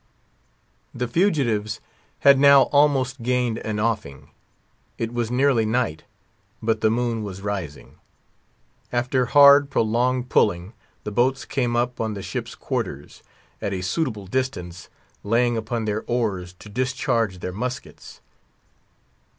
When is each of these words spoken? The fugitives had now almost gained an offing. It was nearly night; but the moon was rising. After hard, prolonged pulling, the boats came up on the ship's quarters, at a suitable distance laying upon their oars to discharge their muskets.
The 0.95 1.07
fugitives 1.07 1.79
had 2.21 2.39
now 2.39 2.63
almost 2.71 3.21
gained 3.21 3.59
an 3.59 3.79
offing. 3.79 4.31
It 4.97 5.13
was 5.13 5.29
nearly 5.29 5.63
night; 5.63 6.05
but 6.59 6.81
the 6.81 6.89
moon 6.89 7.21
was 7.21 7.43
rising. 7.43 7.97
After 8.91 9.27
hard, 9.27 9.69
prolonged 9.69 10.27
pulling, 10.27 10.73
the 11.03 11.11
boats 11.11 11.45
came 11.45 11.75
up 11.75 12.01
on 12.01 12.15
the 12.15 12.23
ship's 12.23 12.55
quarters, 12.55 13.21
at 13.61 13.73
a 13.73 13.81
suitable 13.81 14.25
distance 14.25 14.89
laying 15.23 15.55
upon 15.55 15.85
their 15.85 16.03
oars 16.07 16.53
to 16.53 16.67
discharge 16.67 17.37
their 17.37 17.53
muskets. 17.53 18.21